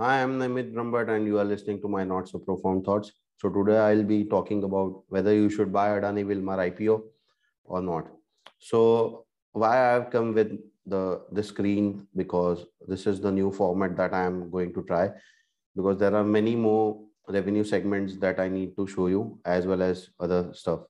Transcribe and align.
Hi, 0.00 0.22
I'm 0.22 0.38
Namit 0.38 0.72
Brambhat 0.72 1.08
and 1.08 1.26
you 1.26 1.40
are 1.40 1.44
listening 1.44 1.80
to 1.80 1.88
my 1.88 2.04
Not 2.04 2.28
So 2.28 2.38
Profound 2.38 2.84
Thoughts. 2.84 3.10
So 3.38 3.48
today 3.48 3.78
I'll 3.78 4.04
be 4.04 4.22
talking 4.22 4.62
about 4.62 5.02
whether 5.08 5.34
you 5.34 5.50
should 5.50 5.72
buy 5.72 5.88
Adani 5.88 6.24
Wilmar 6.24 6.58
IPO 6.70 7.02
or 7.64 7.82
not. 7.82 8.06
So 8.60 9.26
why 9.50 9.96
I've 9.96 10.08
come 10.10 10.34
with 10.34 10.56
the, 10.86 11.22
the 11.32 11.42
screen 11.42 12.06
because 12.14 12.64
this 12.86 13.08
is 13.08 13.20
the 13.20 13.32
new 13.32 13.50
format 13.50 13.96
that 13.96 14.14
I'm 14.14 14.52
going 14.52 14.72
to 14.74 14.84
try 14.84 15.10
because 15.74 15.98
there 15.98 16.14
are 16.14 16.22
many 16.22 16.54
more 16.54 17.00
revenue 17.28 17.64
segments 17.64 18.18
that 18.18 18.38
I 18.38 18.46
need 18.46 18.76
to 18.76 18.86
show 18.86 19.08
you 19.08 19.40
as 19.44 19.66
well 19.66 19.82
as 19.82 20.10
other 20.20 20.50
stuff. 20.54 20.82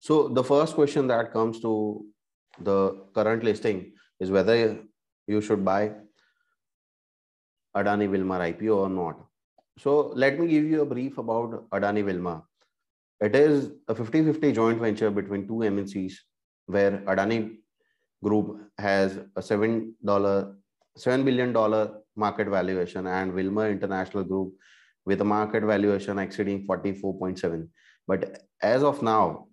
So 0.00 0.26
the 0.26 0.42
first 0.42 0.74
question 0.74 1.06
that 1.06 1.32
comes 1.32 1.60
to 1.60 2.04
the 2.60 3.06
current 3.14 3.44
listing 3.44 3.92
is 4.18 4.32
whether 4.32 4.80
you 5.28 5.40
should 5.40 5.64
buy 5.64 5.92
Adani 7.76 8.08
Wilmar 8.08 8.40
IPO 8.52 8.76
or 8.76 8.88
not. 8.88 9.24
So 9.78 10.12
let 10.14 10.40
me 10.40 10.48
give 10.48 10.64
you 10.64 10.82
a 10.82 10.86
brief 10.86 11.18
about 11.18 11.68
Adani 11.70 12.02
Wilmar. 12.02 12.42
It 13.20 13.36
is 13.36 13.70
a 13.88 13.94
50-50 13.94 14.54
joint 14.54 14.80
venture 14.80 15.10
between 15.10 15.46
two 15.46 15.60
MNCs 15.74 16.14
where 16.66 16.98
Adani 17.06 17.56
Group 18.24 18.60
has 18.78 19.18
a 19.36 19.40
$7, 19.40 19.92
$7 20.04 21.24
billion 21.24 21.90
market 22.16 22.48
valuation 22.48 23.06
and 23.06 23.32
Wilmar 23.32 23.70
International 23.70 24.24
Group 24.24 24.54
with 25.04 25.20
a 25.20 25.24
market 25.24 25.62
valuation 25.62 26.18
exceeding 26.18 26.66
44.7. 26.66 27.68
But 28.06 28.42
as 28.62 28.82
of 28.82 29.02
now, 29.02 29.46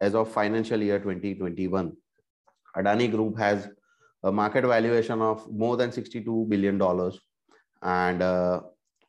as 0.00 0.14
of 0.14 0.30
financial 0.32 0.80
year 0.80 0.98
2021, 0.98 1.92
Adani 2.76 3.10
Group 3.10 3.38
has 3.38 3.68
a 4.22 4.32
market 4.32 4.64
valuation 4.64 5.20
of 5.20 5.50
more 5.50 5.76
than 5.76 5.90
$62 5.90 6.48
billion. 6.48 6.80
And 7.82 8.22
uh, 8.22 8.60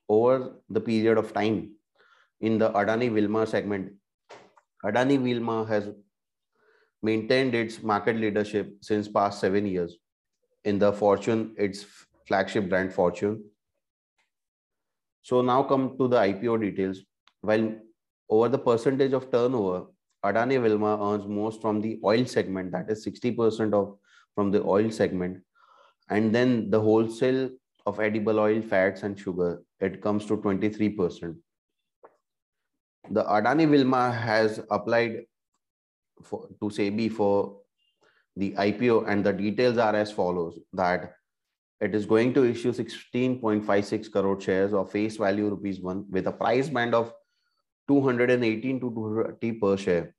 over 0.09 0.53
the 0.69 0.81
period 0.81 1.17
of 1.17 1.33
time 1.33 1.75
in 2.41 2.57
the 2.57 2.69
Adani 2.71 3.11
Wilmar 3.11 3.47
segment, 3.47 3.93
Adani 4.83 5.19
Wilmar 5.19 5.67
has 5.67 5.89
maintained 7.01 7.53
its 7.53 7.81
market 7.83 8.15
leadership 8.15 8.75
since 8.81 9.07
past 9.07 9.39
seven 9.39 9.65
years 9.65 9.97
in 10.63 10.79
the 10.79 10.91
Fortune, 10.91 11.53
its 11.57 11.85
flagship 12.27 12.69
brand 12.69 12.93
Fortune. 12.93 13.43
So 15.21 15.41
now 15.41 15.63
come 15.63 15.97
to 15.97 16.07
the 16.07 16.17
IPO 16.17 16.61
details. 16.61 17.01
While 17.41 17.75
over 18.29 18.49
the 18.49 18.57
percentage 18.57 19.13
of 19.13 19.31
turnover, 19.31 19.85
Adani 20.25 20.57
Wilmar 20.59 21.13
earns 21.13 21.27
most 21.27 21.61
from 21.61 21.81
the 21.81 21.99
oil 22.03 22.25
segment, 22.25 22.71
that 22.71 22.89
is 22.89 23.05
60% 23.05 23.73
of 23.73 23.97
from 24.35 24.51
the 24.51 24.63
oil 24.63 24.89
segment. 24.89 25.41
And 26.09 26.33
then 26.33 26.69
the 26.69 26.79
wholesale 26.79 27.49
of 27.85 27.99
edible 27.99 28.39
oil, 28.39 28.61
fats, 28.61 29.03
and 29.03 29.19
sugar, 29.19 29.61
it 29.79 30.01
comes 30.01 30.25
to 30.25 30.37
23%. 30.37 31.35
The 33.09 33.23
Adani 33.23 33.67
Wilmar 33.67 34.17
has 34.17 34.61
applied 34.71 35.25
for, 36.21 36.47
to 36.61 36.69
SEBI 36.69 37.11
for 37.11 37.57
the 38.35 38.51
IPO, 38.51 39.07
and 39.07 39.23
the 39.23 39.33
details 39.33 39.77
are 39.77 39.95
as 39.95 40.11
follows 40.11 40.57
that 40.71 41.13
it 41.81 41.93
is 41.93 42.05
going 42.05 42.33
to 42.33 42.45
issue 42.45 42.71
16.56 42.71 44.11
crore 44.11 44.39
shares 44.39 44.73
of 44.73 44.91
face 44.91 45.17
value 45.17 45.49
rupees 45.49 45.81
1 45.81 46.05
with 46.09 46.27
a 46.27 46.31
price 46.31 46.69
band 46.69 46.95
of 46.95 47.13
218 47.89 48.79
to 48.79 48.89
230 48.89 49.51
per 49.59 49.77
share. 49.77 50.15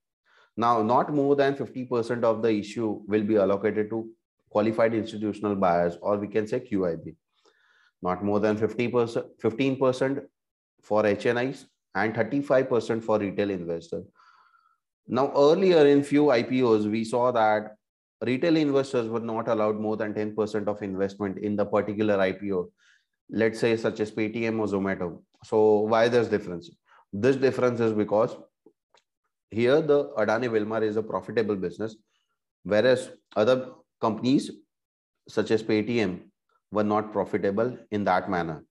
Now, 0.57 0.83
not 0.83 1.13
more 1.13 1.35
than 1.35 1.55
50% 1.55 2.23
of 2.23 2.43
the 2.43 2.51
issue 2.51 3.01
will 3.07 3.25
be 3.25 3.37
allocated 3.37 3.91
to 3.91 4.09
qualified 4.51 4.95
institutional 4.95 5.57
buyers, 5.57 5.99
or 6.01 6.17
we 6.17 6.29
can 6.29 6.47
say 6.47 6.61
QIB. 6.61 7.17
Not 8.03 8.23
more 8.23 8.39
than 8.39 8.57
50%, 8.57 9.25
15% 9.43 10.21
for 10.83 11.03
HNIs 11.03 11.65
and 11.95 12.15
35% 12.15 13.03
for 13.03 13.19
retail 13.19 13.51
investors. 13.51 14.07
Now, 15.09 15.33
earlier 15.37 15.87
in 15.87 16.03
few 16.03 16.27
IPOs, 16.27 16.91
we 16.91 17.05
saw 17.05 17.33
that 17.33 17.77
retail 18.25 18.57
investors 18.57 19.09
were 19.09 19.21
not 19.21 19.49
allowed 19.49 19.81
more 19.81 19.97
than 19.97 20.15
10% 20.15 20.69
of 20.69 20.83
investment 20.83 21.39
in 21.39 21.57
the 21.57 21.65
particular 21.65 22.17
IPO, 22.17 22.71
let's 23.31 23.59
say 23.59 23.77
such 23.77 24.01
as 24.01 24.13
Paytm 24.13 24.61
or 24.61 24.67
Zomato. 24.67 25.23
So 25.45 25.81
why 25.81 26.09
there's 26.09 26.29
difference? 26.29 26.71
This 27.13 27.37
difference 27.37 27.81
is 27.81 27.93
because 27.93 28.37
here 29.55 29.81
the 29.81 29.99
Adani 30.19 30.49
Wilmar 30.55 30.83
is 30.83 30.97
a 30.97 31.03
profitable 31.03 31.57
business, 31.57 31.97
whereas 32.65 33.11
other 33.37 33.71
companies 34.01 34.51
such 35.29 35.51
as 35.51 35.63
Paytm 35.63 36.21
were 36.71 36.85
not 36.85 37.13
profitable 37.13 37.77
in 37.91 38.05
that 38.05 38.29
manner. 38.29 38.65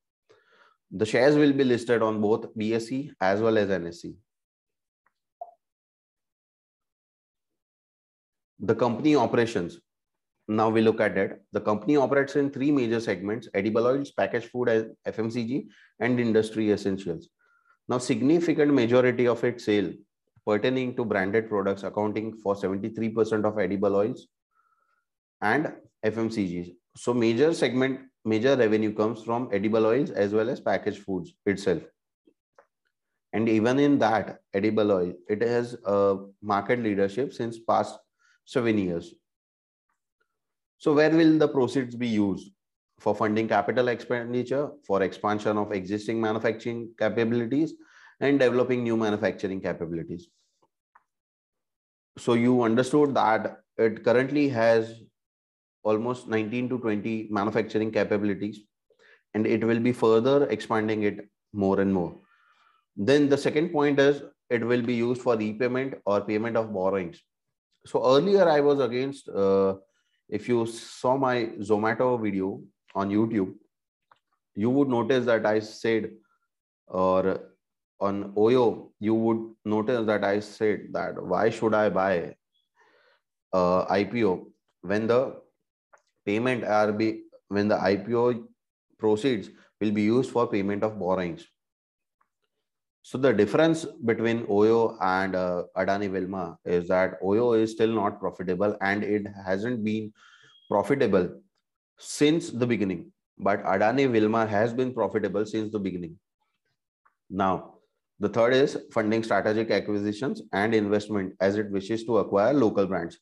The 0.92 1.06
shares 1.06 1.36
will 1.36 1.54
be 1.54 1.64
listed 1.64 2.04
on 2.04 2.22
both 2.22 2.54
BSE 2.56 3.12
as 3.20 3.42
well 3.42 3.58
as 3.58 3.70
NSE. 3.70 4.16
The 8.60 8.76
company 8.76 9.16
operations. 9.16 9.80
Now 10.48 10.70
we 10.70 10.82
look 10.82 11.02
at 11.02 11.18
it. 11.18 11.42
The 11.54 11.62
company 11.62 11.96
operates 11.98 12.36
in 12.36 12.52
three 12.52 12.72
major 12.72 13.00
segments, 13.00 13.48
edible 13.54 13.88
oils, 13.88 14.12
packaged 14.12 14.50
food, 14.50 14.94
FMCG, 15.08 15.68
and 16.00 16.20
industry 16.20 16.72
essentials. 16.72 17.30
Now, 17.88 17.98
significant 17.98 18.74
majority 18.74 19.28
of 19.28 19.44
its 19.44 19.66
sale 19.66 19.92
pertaining 20.46 20.96
to 20.96 21.06
branded 21.06 21.50
products 21.50 21.84
accounting 21.84 22.34
for 22.34 22.56
73% 22.56 23.46
of 23.46 23.60
edible 23.60 23.96
oils 23.96 24.28
and 25.42 25.74
FMCGs. 26.06 26.76
So 26.96 27.14
major 27.14 27.54
segment, 27.54 28.02
major 28.26 28.56
revenue 28.56 28.94
comes 28.94 29.24
from 29.24 29.50
edible 29.52 29.86
oils 29.86 30.12
as 30.12 30.34
well 30.34 30.50
as 30.50 30.60
packaged 30.60 31.04
foods 31.04 31.34
itself. 31.46 31.84
And 33.32 33.50
even 33.50 33.80
in 33.80 33.98
that 34.00 34.42
edible 34.54 34.92
oil, 34.92 35.14
it 35.28 35.42
has 35.42 35.76
a 35.86 36.18
market 36.42 36.80
leadership 36.80 37.34
since 37.34 37.58
past 37.58 37.98
seven 38.46 38.78
years. 38.78 39.16
So 40.78 40.94
where 40.94 41.10
will 41.10 41.38
the 41.40 41.48
proceeds 41.48 41.96
be 41.96 42.08
used? 42.08 42.52
For 43.00 43.16
funding 43.16 43.48
capital 43.48 43.88
expenditure, 43.88 44.70
for 44.86 45.02
expansion 45.02 45.58
of 45.58 45.72
existing 45.72 46.22
manufacturing 46.22 46.92
capabilities, 46.98 47.74
and 48.20 48.40
developing 48.40 48.84
new 48.84 48.98
manufacturing 48.98 49.62
capabilities. 49.62 50.28
So 52.18 52.34
you 52.34 52.64
understood 52.64 53.16
that 53.16 53.58
it 53.78 54.04
currently 54.04 54.50
has 54.50 54.94
almost 55.84 56.28
19 56.28 56.70
to 56.70 56.80
20 56.80 57.28
manufacturing 57.32 57.92
capabilities, 57.92 58.62
and 59.34 59.46
it 59.48 59.64
will 59.64 59.80
be 59.80 59.92
further 59.92 60.48
expanding 60.50 61.04
it 61.04 61.28
more 61.54 61.80
and 61.82 61.94
more. 61.94 62.16
Then 62.96 63.30
the 63.30 63.38
second 63.38 63.70
point 63.70 64.00
is 64.00 64.22
it 64.50 64.66
will 64.66 64.82
be 64.82 64.94
used 64.94 65.22
for 65.22 65.36
repayment 65.36 65.96
or 66.06 66.22
payment 66.22 66.56
of 66.56 66.74
borrowings. 66.74 67.22
So 67.86 68.16
earlier 68.16 68.48
I 68.48 68.62
was 68.62 68.80
against, 68.80 69.28
uh, 69.30 69.76
if 70.30 70.48
you 70.48 70.66
saw 70.66 71.18
my 71.18 71.46
Zomato 71.60 72.22
video 72.22 72.62
on 72.96 73.10
YouTube, 73.10 73.56
you 74.56 74.70
would 74.70 74.88
notice 74.88 75.26
that 75.26 75.46
I 75.46 75.60
said, 75.60 76.12
or 76.88 77.53
on 78.08 78.34
Oyo, 78.36 78.92
you 79.00 79.14
would 79.16 79.42
notice 79.66 80.06
that 80.08 80.24
I 80.24 80.40
said 80.40 80.88
that 80.92 81.22
why 81.34 81.50
should 81.50 81.74
I 81.74 81.90
buy 81.90 82.36
uh, 83.54 83.86
IPO 83.86 84.46
when 84.82 85.08
the 85.08 85.36
payment 86.26 86.64
RB 86.64 87.22
when 87.48 87.68
the 87.68 87.78
IPO 87.78 88.44
proceeds 88.98 89.50
will 89.80 89.92
be 89.92 90.02
used 90.02 90.32
for 90.32 90.48
payment 90.48 90.84
of 90.84 91.00
borrowings. 91.00 91.46
So 93.02 93.18
the 93.18 93.34
difference 93.34 93.86
between 94.06 94.46
Oyo 94.48 94.98
and 95.02 95.36
uh, 95.36 95.64
Adani 95.78 96.10
Wilmar 96.10 96.56
is 96.66 96.88
that 96.88 97.22
Oyo 97.22 97.62
is 97.62 97.72
still 97.72 97.94
not 97.94 98.20
profitable 98.20 98.78
and 98.82 99.04
it 99.04 99.28
hasn't 99.46 99.84
been 99.84 100.14
profitable 100.70 101.30
since 102.00 102.50
the 102.50 102.66
beginning. 102.66 103.12
But 103.38 103.64
Adani 103.66 104.08
Wilmar 104.16 104.48
has 104.48 104.74
been 104.74 104.94
profitable 104.94 105.46
since 105.46 105.72
the 105.72 105.80
beginning. 105.80 106.18
Now, 107.30 107.74
the 108.20 108.30
third 108.30 108.54
is 108.54 108.78
funding 108.92 109.24
strategic 109.24 109.72
acquisitions 109.72 110.42
and 110.54 110.74
investment 110.74 111.34
as 111.42 111.58
it 111.58 111.70
wishes 111.72 112.04
to 112.06 112.20
acquire 112.20 112.54
local 112.54 112.86
brands. 112.86 113.20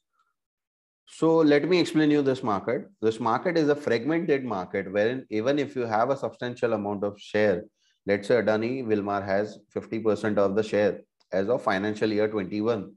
So 1.07 1.37
let 1.37 1.67
me 1.67 1.79
explain 1.79 2.11
you 2.11 2.21
this 2.21 2.43
market. 2.43 2.89
This 3.01 3.19
market 3.19 3.57
is 3.57 3.69
a 3.69 3.75
fragmented 3.75 4.45
market 4.45 4.91
wherein 4.91 5.25
even 5.29 5.59
if 5.59 5.75
you 5.75 5.81
have 5.81 6.09
a 6.09 6.17
substantial 6.17 6.73
amount 6.73 7.03
of 7.03 7.19
share, 7.19 7.63
let's 8.05 8.27
say 8.27 8.35
Adani 8.35 8.85
Wilmar 8.85 9.25
has 9.25 9.59
50% 9.75 10.37
of 10.37 10.55
the 10.55 10.63
share 10.63 11.01
as 11.31 11.49
of 11.49 11.61
financial 11.61 12.11
year 12.11 12.27
21. 12.27 12.93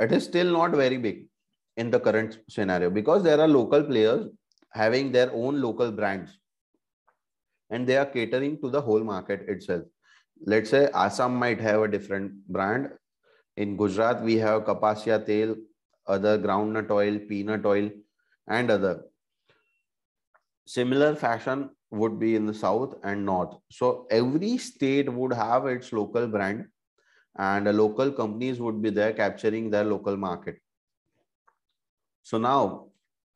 It 0.00 0.12
is 0.12 0.24
still 0.24 0.52
not 0.52 0.72
very 0.72 0.98
big 0.98 1.26
in 1.76 1.90
the 1.90 2.00
current 2.00 2.38
scenario 2.48 2.90
because 2.90 3.22
there 3.22 3.40
are 3.40 3.48
local 3.48 3.82
players 3.82 4.26
having 4.70 5.12
their 5.12 5.32
own 5.32 5.60
local 5.60 5.90
brands 5.90 6.38
and 7.70 7.86
they 7.86 7.96
are 7.96 8.06
catering 8.06 8.60
to 8.60 8.70
the 8.70 8.80
whole 8.80 9.02
market 9.02 9.48
itself 9.48 9.84
let's 10.46 10.70
say 10.70 10.88
Assam 10.94 11.36
might 11.36 11.60
have 11.60 11.82
a 11.82 11.88
different 11.88 12.46
brand. 12.48 12.90
In 13.56 13.76
Gujarat, 13.76 14.22
we 14.22 14.36
have 14.38 14.64
Kapasya 14.64 15.24
Tel, 15.26 15.56
other 16.06 16.38
groundnut 16.38 16.90
oil, 16.90 17.18
peanut 17.18 17.64
oil, 17.64 17.90
and 18.48 18.70
other. 18.70 19.04
similar 20.66 21.14
fashion 21.14 21.70
would 21.90 22.18
be 22.18 22.34
in 22.36 22.46
the 22.46 22.54
south 22.54 22.94
and 23.04 23.24
north. 23.24 23.56
So 23.70 24.06
every 24.10 24.58
state 24.58 25.12
would 25.12 25.32
have 25.32 25.66
its 25.66 25.92
local 25.92 26.26
brand 26.26 26.66
and 27.36 27.76
local 27.76 28.10
companies 28.10 28.60
would 28.60 28.80
be 28.82 28.90
there 28.90 29.12
capturing 29.12 29.70
their 29.70 29.84
local 29.84 30.16
market. 30.16 30.56
So 32.22 32.38
now 32.38 32.86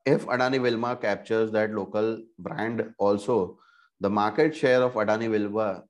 if 0.07 0.27
Adani 0.27 0.59
Wilmar 0.59 1.01
captures 1.01 1.53
that 1.53 1.73
local 1.73 2.23
brand 2.39 2.95
also, 2.99 3.59
the 4.01 4.09
market 4.09 4.57
share 4.57 4.83
of 4.83 4.95
Adani 4.95 5.29
Wilmar 5.29 5.83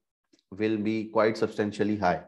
will 0.50 0.76
be 0.76 1.04
quite 1.06 1.36
substantially 1.36 1.96
high. 1.96 2.22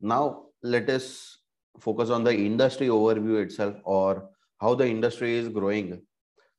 Now 0.00 0.46
let 0.62 0.88
us 0.90 1.38
focus 1.80 2.10
on 2.10 2.24
the 2.24 2.34
industry 2.34 2.88
overview 2.88 3.42
itself 3.42 3.76
or 3.84 4.30
how 4.60 4.74
the 4.74 4.86
industry 4.86 5.36
is 5.36 5.48
growing 5.48 6.00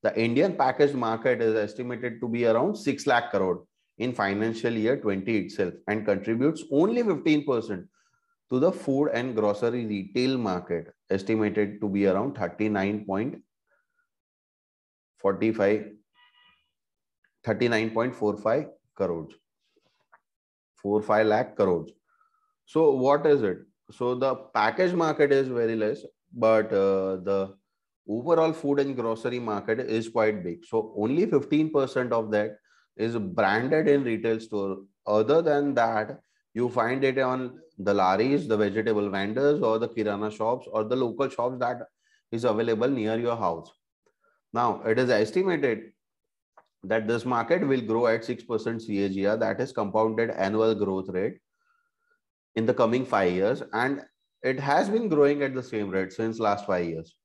the 0.02 0.18
Indian 0.18 0.56
packaged 0.56 0.96
market 0.96 1.42
is 1.42 1.56
estimated 1.56 2.22
to 2.22 2.28
be 2.30 2.46
around 2.46 2.76
6 2.76 3.08
lakh 3.08 3.32
crore 3.32 3.66
in 3.98 4.14
financial 4.14 4.72
year 4.72 4.96
20 4.98 5.38
itself 5.38 5.74
and 5.88 6.06
contributes 6.06 6.64
only 6.72 7.04
15% 7.04 7.86
to 8.52 8.60
the 8.60 8.72
food 8.72 9.10
and 9.10 9.36
grocery 9.36 9.86
retail 9.86 10.38
market 10.38 10.94
estimated 11.10 11.82
to 11.82 11.90
be 11.90 12.08
around 12.08 12.36
39.45 12.36 13.42
39.45 17.46 18.70
crores 18.96 19.34
45 20.82 21.28
lakh 21.28 21.56
crores 21.56 21.92
so 22.66 22.92
what 22.92 23.26
is 23.26 23.42
it 23.44 23.60
so 23.92 24.16
the 24.16 24.36
package 24.54 24.94
market 24.94 25.32
is 25.32 25.48
very 25.48 25.76
less 25.76 26.04
but 26.34 26.72
uh, 26.72 27.18
the 27.30 27.54
overall 28.10 28.52
food 28.52 28.80
and 28.80 28.96
grocery 28.96 29.40
market 29.40 29.80
is 29.80 30.10
quite 30.10 30.44
big. 30.44 30.66
So 30.66 30.94
only 30.98 31.28
15% 31.28 32.12
of 32.12 32.32
that 32.32 32.58
is 32.98 33.16
branded 33.16 33.88
in 33.88 34.04
retail 34.04 34.40
store. 34.40 34.78
Other 35.06 35.42
than 35.42 35.74
that, 35.76 36.20
you 36.54 36.70
find 36.70 37.04
it 37.04 37.20
on 37.20 37.60
the 37.78 37.94
laris, 37.94 38.48
the 38.48 38.58
vegetable 38.58 39.10
vendors 39.10 39.62
or 39.62 39.78
the 39.80 39.88
kirana 39.88 40.32
shops 40.32 40.68
or 40.72 40.84
the 40.84 40.96
local 40.96 41.30
shops 41.30 41.60
that 41.60 41.84
is 42.32 42.44
available 42.44 42.90
near 42.90 43.18
your 43.18 43.38
house. 43.38 43.72
Now, 44.52 44.82
it 44.82 44.98
is 44.98 45.10
estimated 45.10 45.92
that 46.84 47.08
this 47.08 47.26
market 47.26 47.66
will 47.68 47.82
grow 47.82 48.08
at 48.08 48.22
6% 48.22 48.46
CAGR, 48.46 49.40
that 49.40 49.60
is 49.60 49.72
compounded 49.72 50.30
annual 50.32 50.74
growth 50.76 51.10
rate 51.10 51.38
in 52.56 52.66
the 52.66 52.74
coming 52.74 53.06
five 53.06 53.32
years. 53.32 53.64
And 53.74 54.02
it 54.44 54.60
has 54.60 54.90
been 54.90 55.10
growing 55.10 55.44
at 55.44 55.54
the 55.54 55.64
same 55.64 55.90
rate 55.90 56.14
since 56.14 56.40
last 56.40 56.66
five 56.66 56.86
years 56.86 57.16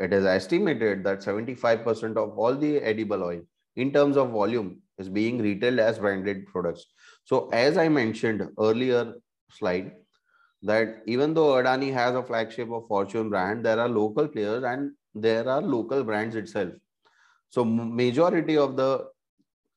it 0.00 0.12
is 0.12 0.24
estimated 0.24 1.04
that 1.04 1.20
75% 1.20 2.16
of 2.16 2.38
all 2.38 2.54
the 2.54 2.78
edible 2.78 3.22
oil 3.22 3.40
in 3.76 3.92
terms 3.92 4.16
of 4.16 4.30
volume 4.30 4.80
is 4.98 5.08
being 5.08 5.38
retailed 5.38 5.78
as 5.78 5.98
branded 5.98 6.46
products. 6.46 6.86
So 7.24 7.48
as 7.52 7.76
I 7.76 7.88
mentioned 7.88 8.48
earlier 8.58 9.14
slide, 9.50 9.92
that 10.62 11.02
even 11.06 11.34
though 11.34 11.54
Adani 11.54 11.92
has 11.92 12.14
a 12.14 12.22
flagship 12.22 12.70
of 12.70 12.88
Fortune 12.88 13.28
brand, 13.28 13.64
there 13.64 13.78
are 13.78 13.88
local 13.88 14.26
players 14.26 14.64
and 14.64 14.92
there 15.14 15.48
are 15.48 15.62
local 15.62 16.02
brands 16.02 16.34
itself. 16.34 16.72
So 17.50 17.64
majority 17.64 18.56
of 18.56 18.76
the 18.76 19.08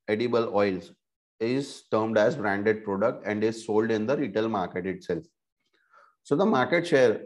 edible 0.08 0.52
oils 0.56 0.92
is 1.40 1.84
termed 1.92 2.18
as 2.18 2.36
branded 2.36 2.84
product 2.84 3.26
and 3.26 3.44
is 3.44 3.66
sold 3.66 3.92
in 3.92 4.06
the 4.06 4.18
retail 4.18 4.50
market 4.50 4.86
itself. 4.86 5.24
So 6.24 6.36
the 6.36 6.46
market 6.46 6.86
share 6.86 7.22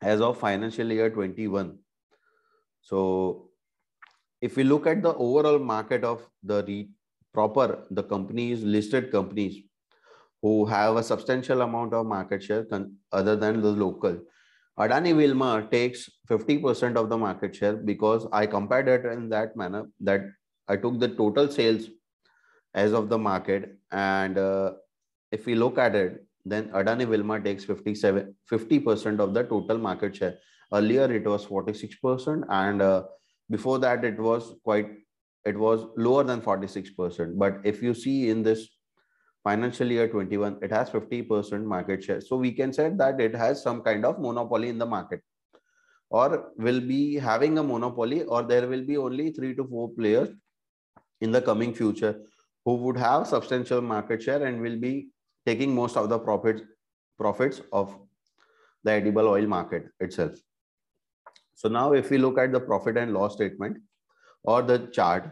as 0.00 0.20
of 0.20 0.38
financial 0.38 0.90
year 0.90 1.10
21 1.10 1.78
so 2.86 3.50
if 4.40 4.56
we 4.56 4.62
look 4.62 4.86
at 4.86 5.02
the 5.02 5.14
overall 5.14 5.58
market 5.58 6.04
of 6.04 6.24
the 6.44 6.88
proper, 7.34 7.84
the 7.90 8.04
companies, 8.04 8.62
listed 8.62 9.10
companies 9.10 9.56
who 10.40 10.64
have 10.66 10.96
a 10.96 11.02
substantial 11.02 11.62
amount 11.62 11.94
of 11.94 12.06
market 12.06 12.44
share 12.44 12.64
other 13.10 13.34
than 13.34 13.60
the 13.60 13.72
local, 13.72 14.20
Adani 14.78 15.14
Wilmar 15.14 15.70
takes 15.70 16.10
50% 16.28 16.96
of 16.96 17.08
the 17.08 17.16
market 17.16 17.56
share 17.56 17.74
because 17.74 18.26
I 18.32 18.46
compared 18.46 18.88
it 18.88 19.06
in 19.06 19.30
that 19.30 19.56
manner 19.56 19.86
that 20.00 20.22
I 20.68 20.76
took 20.76 21.00
the 21.00 21.08
total 21.08 21.48
sales 21.50 21.88
as 22.74 22.92
of 22.92 23.08
the 23.08 23.18
market. 23.18 23.78
And 23.90 24.36
uh, 24.36 24.72
if 25.32 25.46
we 25.46 25.54
look 25.54 25.78
at 25.78 25.94
it, 25.94 26.24
then 26.44 26.68
Adani 26.68 27.06
Wilmar 27.06 27.42
takes 27.42 27.64
57, 27.64 28.34
50% 28.50 29.18
of 29.18 29.34
the 29.34 29.44
total 29.44 29.78
market 29.78 30.14
share. 30.14 30.38
Earlier, 30.72 31.10
it 31.12 31.24
was 31.24 31.46
46%, 31.46 32.44
and 32.48 32.82
uh, 32.82 33.04
before 33.48 33.78
that, 33.78 34.04
it 34.04 34.18
was 34.18 34.54
quite 34.64 34.88
it 35.44 35.56
was 35.56 35.86
lower 35.96 36.24
than 36.24 36.40
46%. 36.40 37.38
But 37.38 37.60
if 37.62 37.80
you 37.80 37.94
see 37.94 38.30
in 38.30 38.42
this 38.42 38.68
financial 39.46 39.90
year 39.92 40.08
21, 40.08 40.58
it 40.60 40.72
has 40.72 40.90
50% 40.90 41.62
market 41.64 42.02
share. 42.02 42.20
So 42.20 42.36
we 42.36 42.50
can 42.50 42.72
say 42.72 42.90
that 42.96 43.20
it 43.20 43.34
has 43.34 43.62
some 43.62 43.80
kind 43.82 44.04
of 44.04 44.18
monopoly 44.18 44.68
in 44.68 44.78
the 44.78 44.86
market 44.86 45.20
or 46.10 46.52
will 46.56 46.80
be 46.80 47.14
having 47.14 47.58
a 47.58 47.62
monopoly 47.62 48.22
or 48.24 48.42
there 48.42 48.66
will 48.66 48.84
be 48.84 48.96
only 48.96 49.30
three 49.32 49.54
to 49.54 49.64
four 49.64 49.90
players 49.90 50.30
in 51.20 51.30
the 51.30 51.40
coming 51.40 51.74
future 51.74 52.14
who 52.64 52.74
would 52.74 52.96
have 52.96 53.26
substantial 53.26 53.80
market 53.80 54.22
share 54.22 54.44
and 54.44 54.60
will 54.60 54.78
be 54.78 55.08
taking 55.44 55.74
most 55.74 55.96
of 55.96 56.08
the 56.08 56.18
profits 56.18 56.62
profits 57.18 57.60
of 57.72 57.94
the 58.84 58.92
edible 58.92 59.28
oil 59.28 59.46
market 59.46 59.84
itself. 60.00 60.32
So 61.54 61.68
now 61.68 61.92
if 61.92 62.10
we 62.10 62.18
look 62.18 62.38
at 62.38 62.52
the 62.52 62.60
profit 62.60 62.96
and 62.96 63.14
loss 63.14 63.34
statement 63.34 63.78
or 64.42 64.62
the 64.62 64.78
chart, 64.98 65.30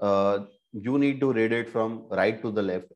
uh, 0.00 0.38
you 0.72 0.98
need 0.98 1.20
to 1.20 1.32
read 1.32 1.52
it 1.52 1.68
from 1.68 2.06
right 2.10 2.40
to 2.42 2.50
the 2.50 2.62
left 2.62 2.92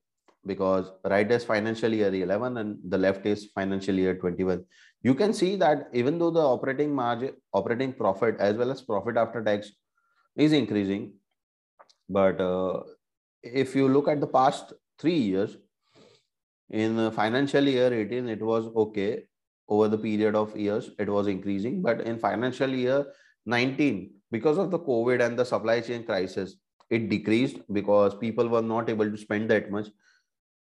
because 0.47 0.91
right 1.05 1.31
is 1.31 1.45
financial 1.45 1.93
year 1.93 2.13
11 2.13 2.57
and 2.57 2.79
the 2.89 2.99
left 2.99 3.27
is 3.27 3.47
financial 3.55 3.95
year 3.95 4.15
21. 4.17 4.65
You 5.03 5.15
can 5.15 5.33
see 5.33 5.57
that 5.57 5.89
even 5.93 6.19
though 6.19 6.31
the 6.31 6.41
operating 6.41 6.95
margin, 6.95 7.35
operating 7.53 7.93
profit 7.93 8.37
as 8.39 8.57
well 8.57 8.71
as 8.71 8.83
profit 8.83 9.17
after 9.17 9.43
tax 9.43 9.71
is 10.37 10.53
increasing, 10.53 11.15
but 12.09 12.41
uh, 12.41 12.81
if 13.43 13.75
you 13.75 13.89
look 13.89 14.09
at 14.09 14.21
the 14.21 14.27
past 14.27 14.73
three 14.99 15.19
years, 15.19 15.57
in 16.71 17.11
financial 17.11 17.63
year 17.65 17.93
18, 17.93 18.29
it 18.29 18.41
was 18.41 18.67
okay 18.75 19.25
over 19.69 19.89
the 19.89 19.99
period 19.99 20.35
of 20.35 20.57
years 20.57 20.91
it 20.99 21.09
was 21.09 21.27
increasing 21.27 21.81
but 21.83 22.01
in 22.03 22.19
financial 22.19 22.71
year 22.71 23.07
19 23.47 24.11
because 24.31 24.59
of 24.59 24.71
the 24.71 24.79
covid 24.79 25.25
and 25.27 25.39
the 25.39 25.45
supply 25.53 25.81
chain 25.81 26.05
crisis 26.05 26.57
it 26.91 27.09
decreased 27.09 27.61
because 27.73 28.15
people 28.15 28.49
were 28.49 28.67
not 28.71 28.91
able 28.95 29.11
to 29.11 29.23
spend 29.25 29.51
that 29.51 29.71
much 29.71 29.89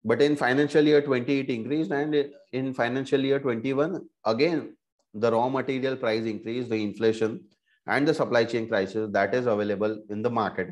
but 0.03 0.21
in 0.21 0.35
financial 0.35 0.83
year 0.83 1.01
20 1.01 1.39
it 1.39 1.49
increased 1.49 1.91
and 1.91 2.15
in 2.51 2.73
financial 2.73 3.19
year 3.19 3.39
21 3.39 4.01
again 4.25 4.75
the 5.13 5.31
raw 5.31 5.47
material 5.49 5.95
price 5.95 6.25
increase 6.25 6.67
the 6.67 6.81
inflation 6.83 7.39
and 7.87 8.07
the 8.07 8.13
supply 8.13 8.43
chain 8.43 8.67
crisis 8.67 9.09
that 9.11 9.33
is 9.33 9.45
available 9.45 9.97
in 10.09 10.21
the 10.21 10.29
market 10.29 10.69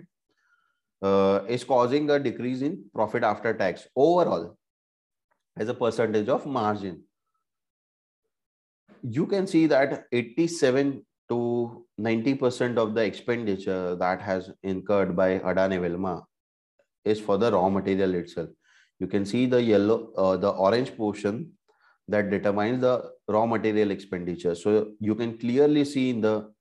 uh, 1.02 1.42
is 1.48 1.64
causing 1.64 2.10
a 2.10 2.20
decrease 2.20 2.62
in 2.62 2.84
profit 2.94 3.24
after 3.24 3.54
tax 3.54 3.88
overall 3.96 4.58
as 5.58 5.70
a 5.70 5.74
percentage 5.74 6.30
of 6.30 6.46
margin 6.46 7.02
you 9.02 9.26
can 9.28 9.46
see 9.48 9.68
that 9.68 10.06
87 10.12 11.06
to 11.30 11.86
90% 12.00 12.78
of 12.78 12.94
the 12.94 13.02
expenditure 13.02 13.96
that 13.96 14.22
has 14.22 14.52
incurred 14.64 15.16
by 15.16 15.40
Adani 15.40 15.80
Wilmar 15.80 16.24
is 17.04 17.20
for 17.20 17.38
the 17.38 17.52
raw 17.52 17.70
material 17.70 18.16
itself. 18.16 18.50
You 19.00 19.08
can 19.08 19.26
see 19.26 19.46
the 19.46 19.62
yellow, 19.62 20.12
uh, 20.18 20.38
the 20.38 20.50
orange 20.50 20.96
portion 20.96 21.52
that 22.08 22.30
determines 22.30 22.82
the 22.82 23.12
raw 23.28 23.46
material 23.46 23.92
expenditure. 23.92 24.56
So 24.56 24.92
you 25.00 25.16
can 25.16 25.38
clearly 25.38 25.86
see 25.86 26.10
in 26.12 26.22
the 26.22 26.52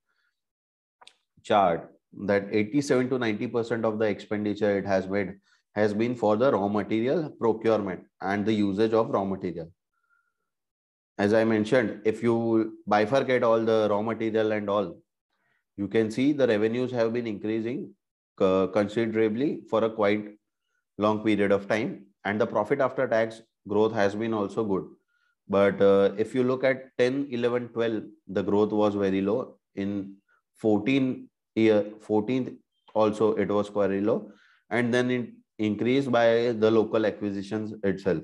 chart 1.43 1.91
that 2.27 2.49
87 2.51 3.11
to 3.11 3.19
90% 3.19 3.85
of 3.85 3.99
the 3.99 4.07
expenditure 4.07 4.79
it 4.79 4.87
has 4.87 5.07
made 5.07 5.35
has 5.75 5.93
been 5.93 6.15
for 6.15 6.37
the 6.37 6.53
raw 6.53 6.69
material 6.69 7.31
procurement 7.39 8.01
and 8.21 8.47
the 8.47 8.53
usage 8.53 8.93
of 8.93 9.11
raw 9.11 9.25
material 9.25 9.69
as 11.19 11.33
I 11.33 11.45
mentioned, 11.45 12.01
if 12.05 12.23
you 12.23 12.79
bifurcate 12.89 13.43
all 13.43 13.61
the 13.61 13.87
raw 13.89 14.03
material 14.03 14.53
and 14.53 14.69
all, 14.69 14.99
you 15.77 15.89
can 15.89 16.11
see 16.11 16.33
the 16.33 16.47
revenues 16.47 16.91
have 16.91 17.13
been 17.13 17.27
increasing 17.27 17.95
uh, 18.41 18.67
considerably 18.69 19.63
for 19.71 19.85
a 19.85 19.91
quite 19.91 20.27
long 20.99 21.25
period 21.25 21.53
of 21.53 21.69
time. 21.69 22.07
And 22.25 22.41
the 22.41 22.47
profit 22.47 22.81
after 22.81 23.07
tax 23.07 23.43
growth 23.69 23.93
has 23.93 24.15
been 24.15 24.35
also 24.35 24.65
good. 24.65 24.85
But 25.49 25.81
uh, 25.81 26.13
if 26.17 26.35
you 26.35 26.43
look 26.43 26.65
at 26.65 26.97
10, 26.99 27.29
11, 27.31 27.69
12, 27.69 28.03
the 28.29 28.43
growth 28.43 28.73
was 28.73 28.95
very 28.95 29.21
low. 29.21 29.59
In 29.75 30.17
14 30.57 31.29
year, 31.55 31.85
14 32.01 32.59
also 32.95 33.35
it 33.35 33.49
was 33.49 33.69
very 33.69 34.01
low. 34.01 34.31
And 34.71 34.93
then 34.93 35.11
it 35.11 35.31
increased 35.59 36.11
by 36.11 36.53
the 36.53 36.71
local 36.71 37.05
acquisitions 37.07 37.75
itself. 37.83 38.23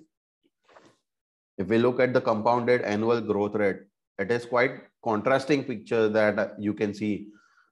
If 1.58 1.68
we 1.68 1.78
look 1.78 2.00
at 2.00 2.14
the 2.14 2.20
compounded 2.20 2.82
annual 2.82 3.20
growth 3.20 3.54
rate, 3.54 3.80
it 4.18 4.30
is 4.30 4.46
quite 4.46 4.80
contrasting 5.04 5.64
picture 5.64 6.08
that 6.08 6.54
you 6.58 6.72
can 6.74 6.94
see 6.94 7.28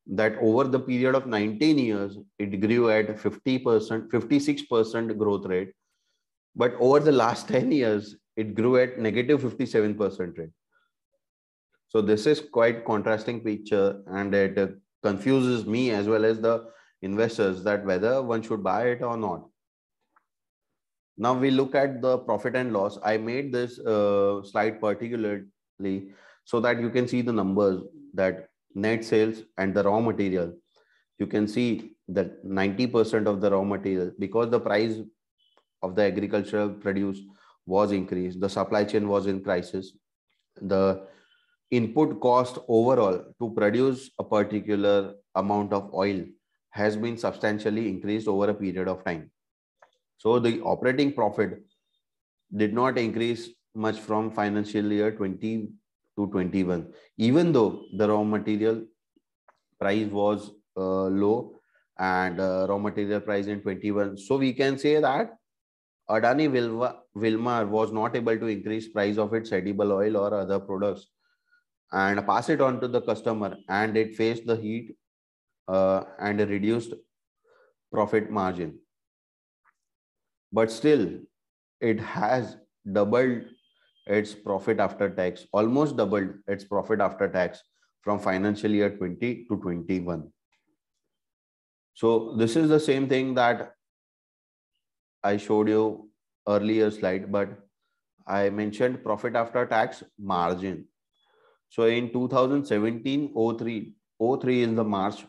that 0.08 0.37
over 0.40 0.64
the 0.64 0.80
period 0.80 1.14
of 1.14 1.26
19 1.26 1.78
years, 1.78 2.16
it 2.38 2.61
grew 2.61 2.90
at 2.90 3.08
50%, 3.08 4.08
56% 4.08 5.18
growth 5.18 5.47
rate. 5.47 5.73
But 6.58 6.74
over 6.78 7.00
the 7.00 7.12
last 7.12 7.48
10 7.56 7.72
years, 7.72 8.16
it 8.36 8.54
grew 8.54 8.76
at 8.76 8.98
negative 8.98 9.42
57% 9.42 10.38
rate. 10.38 10.50
So 11.88 12.02
this 12.02 12.26
is 12.26 12.40
quite 12.40 12.84
contrasting 12.84 13.40
picture 13.40 14.02
and 14.08 14.34
it 14.34 14.76
confuses 15.02 15.64
me 15.64 15.90
as 15.90 16.06
well 16.06 16.24
as 16.24 16.38
the 16.38 16.66
investors 17.00 17.62
that 17.64 17.84
whether 17.84 18.22
one 18.22 18.42
should 18.42 18.62
buy 18.62 18.88
it 18.88 19.02
or 19.02 19.16
not. 19.16 19.46
Now 21.16 21.32
we 21.34 21.50
look 21.50 21.74
at 21.74 22.02
the 22.02 22.18
profit 22.18 22.54
and 22.54 22.72
loss. 22.72 22.98
I 23.02 23.16
made 23.16 23.52
this 23.52 23.78
uh, 23.80 24.42
slide 24.44 24.80
particularly 24.80 26.12
so 26.44 26.60
that 26.60 26.80
you 26.80 26.90
can 26.90 27.08
see 27.08 27.22
the 27.22 27.32
numbers 27.32 27.82
that 28.14 28.48
net 28.74 29.04
sales 29.04 29.42
and 29.56 29.74
the 29.74 29.82
raw 29.82 29.98
material. 29.98 30.52
You 31.18 31.26
can 31.26 31.48
see 31.48 31.96
that 32.08 32.44
90% 32.44 33.26
of 33.26 33.40
the 33.40 33.50
raw 33.50 33.64
material 33.64 34.12
because 34.18 34.50
the 34.50 34.60
price 34.60 34.98
of 35.82 35.94
the 35.94 36.02
agricultural 36.02 36.70
produce 36.70 37.20
was 37.66 37.92
increased, 37.92 38.40
the 38.40 38.49
supply 38.49 38.85
chain 38.85 39.08
was 39.08 39.26
in 39.26 39.42
crisis, 39.42 39.92
the 40.61 41.06
input 41.70 42.20
cost 42.20 42.58
overall 42.68 43.25
to 43.38 43.50
produce 43.50 44.11
a 44.18 44.25
particular 44.25 45.14
amount 45.35 45.73
of 45.73 45.92
oil 45.94 46.25
has 46.70 46.97
been 46.97 47.16
substantially 47.16 47.88
increased 47.88 48.28
over 48.28 48.50
a 48.50 48.54
period 48.54 48.88
of 48.88 49.04
time. 49.04 49.30
So 50.16 50.38
the 50.38 50.61
operating 50.62 51.12
profit 51.12 51.62
did 52.56 52.73
not 52.73 52.99
increase 52.99 53.50
much 53.75 53.99
from 53.99 54.30
financial 54.30 54.92
year 54.92 55.12
20 55.12 55.68
to 56.16 56.26
21, 56.26 56.92
even 57.16 57.52
though 57.52 57.85
the 57.97 58.08
raw 58.08 58.23
material 58.25 58.85
price 59.78 60.11
was 60.11 60.50
uh, 60.76 61.04
low 61.06 61.54
and 61.99 62.40
uh, 62.40 62.66
raw 62.68 62.78
material 62.78 63.20
price 63.20 63.47
in 63.47 63.61
21. 63.61 64.16
So 64.16 64.37
we 64.37 64.52
can 64.52 64.78
say 64.78 65.00
that 65.00 65.38
Adani 66.10 66.48
Wilmar 67.16 67.68
was 67.68 67.92
not 67.92 68.16
able 68.16 68.38
to 68.38 68.46
increase 68.46 68.88
price 68.88 69.18
of 69.18 69.34
its 69.34 69.52
edible 69.52 69.92
oil 69.92 70.16
or 70.16 70.32
other 70.32 70.58
products 70.58 71.06
and 71.92 72.26
pass 72.26 72.48
it 72.48 72.60
on 72.60 72.80
to 72.80 72.88
the 72.88 73.00
customer 73.02 73.56
and 73.68 73.96
it 73.96 74.14
faced 74.14 74.46
the 74.46 74.56
heat 74.56 74.96
uh, 75.68 76.04
and 76.18 76.40
reduced 76.40 76.94
profit 77.92 78.30
margin. 78.30 78.78
But 80.50 80.70
still 80.70 81.18
it 81.80 82.00
has 82.00 82.56
doubled 82.90 83.42
its 84.06 84.34
profit 84.34 84.80
after 84.80 85.10
tax 85.10 85.44
almost 85.52 85.96
doubled 85.96 86.30
its 86.46 86.64
profit 86.64 87.00
after 87.00 87.28
tax 87.28 87.62
from 88.00 88.18
financial 88.18 88.70
year 88.70 88.96
20 88.96 89.46
to 89.48 89.56
21 89.56 90.32
so 91.94 92.34
this 92.38 92.56
is 92.56 92.68
the 92.70 92.80
same 92.80 93.08
thing 93.08 93.34
that 93.34 93.72
i 95.25 95.37
showed 95.37 95.68
you 95.68 96.10
earlier 96.48 96.90
slide 96.90 97.30
but 97.30 97.48
i 98.26 98.48
mentioned 98.50 99.02
profit 99.02 99.34
after 99.37 99.66
tax 99.66 100.02
margin 100.18 100.87
so 101.70 101.84
in 101.84 102.12
2017, 102.12 103.34
03, 103.34 103.94
03 104.40 104.62
is 104.62 104.75
the 104.75 104.84
March. 104.84 105.25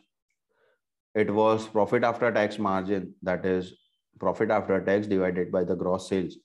It 1.15 1.33
was 1.33 1.67
profit 1.67 2.03
after 2.03 2.31
tax 2.31 2.57
margin, 2.57 3.13
that 3.23 3.45
is 3.45 3.73
profit 4.19 4.49
after 4.51 4.79
tax 4.83 5.07
divided 5.07 5.51
by 5.51 5.63
the 5.63 5.75
gross 5.75 6.07
sales. 6.07 6.37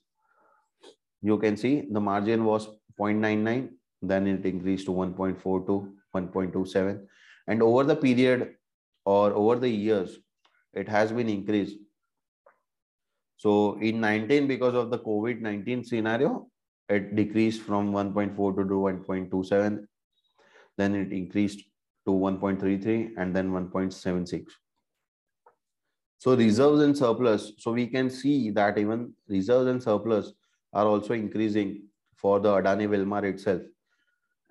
You 1.21 1.37
can 1.37 1.55
see 1.55 1.87
the 1.89 2.01
margin 2.01 2.43
was 2.43 2.67
0.99, 2.99 3.69
then 4.01 4.27
it 4.27 4.45
increased 4.45 4.85
to 4.87 4.91
1.42, 4.91 5.93
1.27. 6.15 7.05
And 7.47 7.61
over 7.61 7.83
the 7.83 7.95
period 7.95 8.55
or 9.05 9.31
over 9.33 9.55
the 9.57 9.69
years, 9.69 10.17
it 10.73 10.89
has 10.89 11.11
been 11.11 11.29
increased. 11.29 11.77
So 13.37 13.77
in 13.79 13.99
19, 13.99 14.47
because 14.47 14.75
of 14.75 14.91
the 14.91 14.99
COVID-19 14.99 15.85
scenario, 15.85 16.47
it 16.89 17.15
decreased 17.15 17.61
from 17.61 17.91
1.4 17.91 18.35
to 18.35 18.43
1.27 18.43 19.85
then 20.77 20.93
it 20.93 21.11
increased 21.11 21.61
to 22.05 22.11
1.33 22.11 23.11
and 23.17 23.35
then 23.35 23.49
1.76 23.51 24.45
so 26.25 26.35
reserves 26.35 26.81
and 26.81 26.97
surplus. 26.97 27.51
So 27.59 27.71
we 27.71 27.85
can 27.85 28.09
see 28.09 28.49
that 28.51 28.79
even 28.79 29.13
reserves 29.27 29.67
and 29.69 29.83
surplus 29.83 30.33
are 30.73 30.87
also 30.87 31.13
increasing 31.13 31.83
for 32.15 32.39
the 32.39 32.49
adani 32.49 32.87
wilmar 32.87 33.23
itself. 33.25 33.61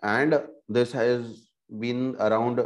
And 0.00 0.40
this 0.68 0.92
has 0.92 1.48
been 1.80 2.14
around 2.20 2.60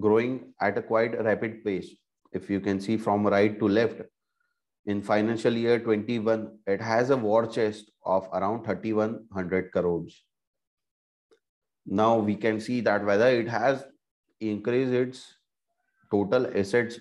growing 0.00 0.54
at 0.58 0.78
a 0.78 0.82
quite 0.82 1.22
rapid 1.22 1.64
pace. 1.64 1.90
If 2.32 2.48
you 2.48 2.60
can 2.60 2.80
see 2.80 2.96
from 2.96 3.26
right 3.26 3.58
to 3.58 3.68
left 3.68 4.00
in 4.86 5.02
financial 5.02 5.52
year 5.52 5.78
21, 5.78 6.58
it 6.66 6.80
has 6.80 7.10
a 7.10 7.16
war 7.16 7.46
chest 7.46 7.90
of 8.04 8.28
around 8.32 8.64
3100 8.64 9.72
crores. 9.72 10.24
Now 11.86 12.18
we 12.18 12.36
can 12.36 12.60
see 12.60 12.80
that 12.82 13.04
whether 13.04 13.28
it 13.28 13.48
has 13.48 13.84
increased 14.40 14.92
its 14.92 15.34
total 16.10 16.46
assets 16.56 16.98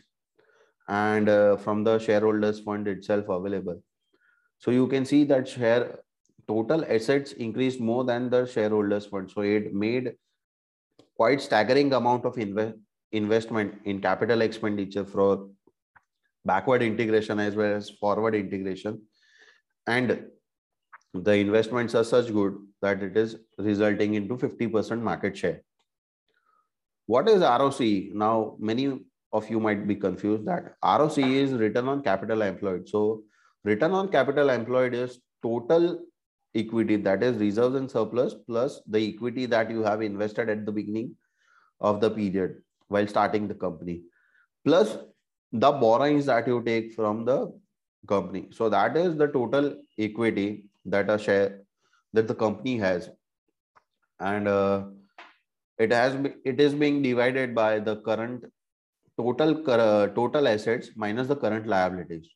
and 0.87 1.29
uh, 1.29 1.57
from 1.57 1.83
the 1.83 1.99
shareholders 1.99 2.59
fund 2.59 2.87
itself 2.87 3.29
available. 3.29 3.81
So 4.57 4.71
you 4.71 4.87
can 4.87 5.05
see 5.05 5.23
that 5.25 5.47
share 5.47 5.99
total 6.47 6.85
assets 6.85 7.33
increased 7.33 7.79
more 7.79 8.03
than 8.03 8.29
the 8.29 8.45
shareholders 8.45 9.05
fund. 9.05 9.31
So 9.31 9.41
it 9.41 9.73
made 9.73 10.13
quite 11.15 11.41
staggering 11.41 11.93
amount 11.93 12.25
of 12.25 12.37
invest 12.37 12.75
investment 13.11 13.75
in 13.85 14.01
capital 14.01 14.41
expenditure 14.41 15.05
for 15.05 15.47
backward 16.45 16.81
integration 16.81 17.39
as 17.39 17.55
well 17.55 17.75
as 17.75 17.89
forward 17.89 18.35
integration. 18.35 19.01
And 19.87 20.25
the 21.13 21.33
investments 21.33 21.95
are 21.95 22.03
such 22.03 22.31
good 22.33 22.55
that 22.81 23.03
it 23.03 23.15
is 23.15 23.37
resulting 23.57 24.15
into 24.15 24.35
50% 24.35 25.01
market 25.01 25.37
share. 25.37 25.61
What 27.05 27.29
is 27.29 27.41
roc 27.41 27.79
now 28.13 28.55
many 28.59 28.99
of 29.31 29.49
you 29.49 29.59
might 29.59 29.87
be 29.87 29.95
confused 29.95 30.45
that 30.45 30.75
roc 30.83 31.17
is 31.17 31.53
return 31.53 31.87
on 31.87 32.01
capital 32.01 32.41
employed. 32.41 32.87
So 32.87 33.23
return 33.63 33.91
on 33.91 34.07
capital 34.09 34.49
employed 34.49 34.93
is 34.93 35.19
total 35.41 35.99
equity 36.55 36.95
that 36.97 37.23
is 37.23 37.37
reserves 37.37 37.75
and 37.75 37.89
surplus 37.89 38.35
plus 38.47 38.81
the 38.87 39.13
equity 39.13 39.45
that 39.45 39.69
you 39.69 39.83
have 39.83 40.01
invested 40.01 40.49
at 40.49 40.65
the 40.65 40.71
beginning 40.71 41.15
of 41.81 41.99
the 41.99 42.09
period 42.09 42.61
while 42.87 43.07
starting 43.07 43.47
the 43.47 43.55
company 43.55 44.03
plus 44.65 44.97
the 45.53 45.71
borrowings 45.71 46.25
that 46.25 46.47
you 46.47 46.61
take 46.63 46.93
from 46.93 47.25
the 47.25 47.53
company. 48.07 48.47
So 48.51 48.69
that 48.69 48.97
is 48.97 49.15
the 49.15 49.27
total 49.27 49.75
equity 49.97 50.65
that 50.85 51.09
a 51.09 51.17
share 51.17 51.61
that 52.13 52.27
the 52.27 52.35
company 52.35 52.77
has, 52.77 53.09
and 54.19 54.47
uh, 54.47 54.85
it 55.77 55.91
has 55.91 56.15
it 56.43 56.59
is 56.59 56.73
being 56.73 57.01
divided 57.01 57.55
by 57.55 57.79
the 57.79 57.97
current 57.97 58.45
total 59.17 59.69
uh, 59.69 60.07
total 60.07 60.47
assets 60.47 60.89
minus 60.95 61.27
the 61.27 61.35
current 61.35 61.67
liabilities. 61.67 62.27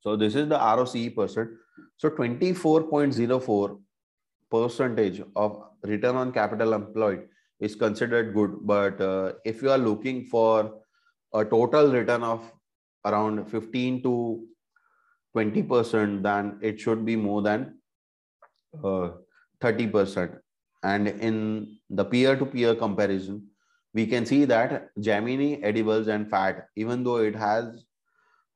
So 0.00 0.16
this 0.16 0.34
is 0.34 0.48
the 0.48 0.58
ROCE 0.58 1.10
percent. 1.14 1.50
So 1.96 2.10
24.04 2.10 3.78
percentage 4.50 5.22
of 5.36 5.62
return 5.82 6.16
on 6.16 6.32
capital 6.32 6.72
employed 6.72 7.28
is 7.60 7.74
considered 7.74 8.34
good. 8.34 8.58
But 8.62 9.00
uh, 9.00 9.32
if 9.44 9.62
you 9.62 9.70
are 9.70 9.78
looking 9.78 10.24
for 10.24 10.80
a 11.32 11.44
total 11.44 11.92
return 11.92 12.22
of 12.22 12.50
around 13.04 13.48
15 13.50 14.02
to 14.02 14.44
20%, 15.36 16.22
then 16.22 16.58
it 16.60 16.80
should 16.80 17.04
be 17.04 17.16
more 17.16 17.42
than 17.42 17.78
uh, 18.82 19.10
30%. 19.62 20.38
And 20.82 21.08
in 21.08 21.76
the 21.88 22.04
peer-to-peer 22.04 22.74
comparison, 22.74 23.46
we 23.92 24.06
can 24.06 24.24
see 24.24 24.44
that 24.46 24.90
Gemini 24.98 25.60
edibles 25.62 26.08
and 26.08 26.28
fat, 26.28 26.66
even 26.76 27.04
though 27.04 27.16
it 27.18 27.34
has 27.34 27.84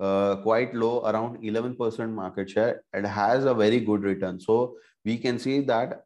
uh, 0.01 0.37
quite 0.37 0.75
low, 0.75 1.05
around 1.05 1.39
11% 1.43 2.11
market 2.11 2.51
share, 2.51 2.83
it 2.93 3.05
has 3.05 3.45
a 3.45 3.55
very 3.55 3.81
good 3.81 4.03
return. 4.03 4.41
So 4.41 4.77
we 5.05 5.19
can 5.19 5.39
see 5.39 5.61
that 5.63 6.05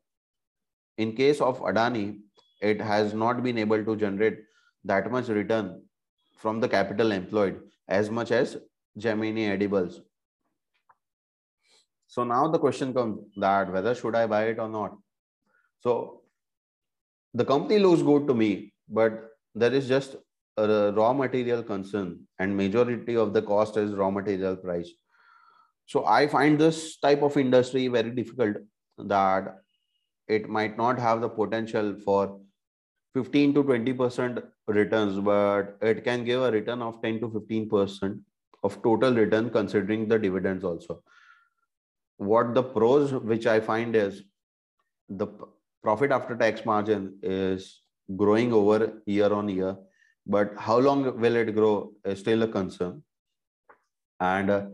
in 0.97 1.15
case 1.15 1.41
of 1.41 1.61
Adani, 1.61 2.19
it 2.61 2.81
has 2.81 3.15
not 3.15 3.43
been 3.43 3.59
able 3.59 3.85
to 3.85 3.97
generate 3.97 4.39
that 4.85 5.11
much 5.11 5.29
return 5.29 5.83
from 6.39 6.61
the 6.61 6.69
capital 6.69 7.13
employed 7.13 7.61
as 7.89 8.11
much 8.11 8.31
as 8.31 8.57
Gemini 8.97 9.43
edibles. 9.43 10.01
So 12.07 12.25
now 12.25 12.49
the 12.49 12.59
question 12.59 12.95
comes 12.95 13.21
that 13.37 13.71
whether 13.73 13.95
should 13.95 14.15
I 14.15 14.27
buy 14.27 14.45
it 14.47 14.59
or 14.59 14.69
not? 14.69 14.97
So 15.81 16.23
the 17.35 17.45
company 17.45 17.79
looks 17.79 18.03
good 18.03 18.27
to 18.29 18.35
me, 18.35 18.73
but 18.89 19.31
there 19.55 19.73
is 19.73 19.87
just 19.89 20.17
a 20.57 20.93
raw 20.93 21.13
material 21.13 21.63
concern 21.63 22.21
and 22.39 22.57
majority 22.57 23.17
of 23.17 23.33
the 23.33 23.43
cost 23.43 23.77
is 23.77 23.93
raw 23.93 24.11
material 24.11 24.57
price. 24.57 24.91
So 25.87 26.05
I 26.07 26.27
find 26.27 26.59
this 26.59 26.99
type 26.99 27.23
of 27.23 27.37
industry 27.37 27.89
very 27.89 28.11
difficult 28.11 28.57
that 28.99 29.59
it 30.29 30.49
might 30.49 30.77
not 30.77 30.99
have 30.99 31.21
the 31.21 31.29
potential 31.29 31.95
for 32.05 32.41
15 33.19 33.55
to 33.55 33.65
20% 33.65 34.43
returns, 34.67 35.19
but 35.19 35.77
it 35.81 36.05
can 36.05 36.25
give 36.25 36.43
a 36.43 36.51
return 36.51 36.83
of 36.83 37.03
10 37.03 37.21
to 37.21 37.29
15% 37.29 38.21
of 38.63 38.83
total 38.83 39.15
return 39.15 39.51
considering 39.51 40.09
the 40.09 40.19
dividends 40.19 40.65
also. 40.65 41.03
What 42.17 42.55
the 42.55 42.63
pros 42.63 43.13
which 43.13 43.47
I 43.47 43.61
find 43.61 43.97
is 43.97 44.23
the 45.09 45.29
profit 45.83 46.11
after 46.11 46.37
tax 46.37 46.65
margin 46.65 47.19
is 47.23 47.83
growing 48.17 48.53
over 48.53 48.93
year 49.07 49.33
on 49.33 49.49
year, 49.49 49.77
but 50.27 50.53
how 50.57 50.79
long 50.79 51.05
will 51.21 51.37
it 51.37 51.55
grow 51.55 51.93
is 52.05 52.19
still 52.21 52.43
a 52.43 52.49
concern. 52.49 53.03
And 54.21 54.51
uh, 54.51 54.67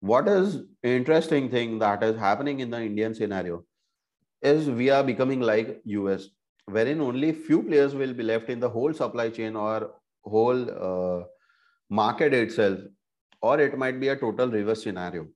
what 0.00 0.28
is 0.28 0.62
interesting 0.82 1.50
thing 1.50 1.78
that 1.78 2.02
is 2.02 2.16
happening 2.18 2.60
in 2.60 2.70
the 2.70 2.82
Indian 2.82 3.14
scenario 3.14 3.64
is 4.42 4.68
we 4.68 4.90
are 4.90 5.04
becoming 5.04 5.40
like 5.40 5.80
US, 5.84 6.28
wherein 6.66 7.00
only 7.00 7.32
few 7.32 7.62
players 7.62 7.94
will 7.94 8.12
be 8.12 8.22
left 8.22 8.48
in 8.48 8.60
the 8.60 8.68
whole 8.68 8.92
supply 8.92 9.28
chain 9.30 9.56
or 9.56 9.94
whole 10.24 10.70
uh, 10.70 11.24
market 11.90 12.32
itself, 12.32 12.78
or 13.40 13.60
it 13.60 13.76
might 13.76 14.00
be 14.00 14.08
a 14.08 14.16
total 14.16 14.48
reverse 14.48 14.82
scenario. 14.82 15.26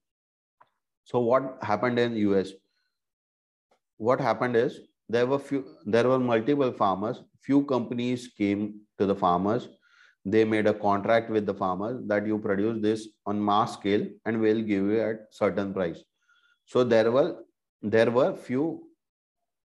So 1.05 1.21
what 1.21 1.59
happened 1.63 1.99
in 1.99 2.17
US? 2.17 2.53
What 3.99 4.21
happened 4.21 4.57
is 4.57 4.81
there 5.09 5.27
were 5.27 5.39
few, 5.39 5.65
there 5.85 6.09
were 6.09 6.19
multiple 6.19 6.73
farmers. 6.73 7.23
Few 7.41 7.65
companies 7.65 8.29
came 8.29 8.81
to 8.99 9.07
the 9.07 9.15
farmers. 9.15 9.69
They 10.25 10.45
made 10.45 10.67
a 10.67 10.75
contract 10.75 11.31
with 11.31 11.47
the 11.47 11.55
farmers 11.55 12.03
that 12.09 12.27
you 12.27 12.39
produce 12.39 12.83
this 12.83 13.09
on 13.25 13.43
mass 13.45 13.75
scale 13.75 14.07
and 14.25 14.41
we'll 14.41 14.63
give 14.63 14.85
you 14.85 15.01
at 15.01 15.29
certain 15.31 15.73
price. 15.73 16.03
So 16.65 16.83
there 16.83 17.13
were 17.13 17.37
there 17.83 18.11
were 18.11 18.35
few 18.35 18.86